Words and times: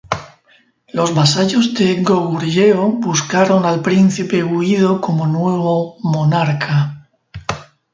Los 0.93 1.13
vasallos 1.13 1.75
de 1.75 2.01
Goguryeo 2.01 2.93
buscaron 2.93 3.67
al 3.67 3.83
príncipe 3.83 4.43
huido 4.43 4.99
como 4.99 5.27
nuevo 5.27 5.97
monarca. 5.99 7.07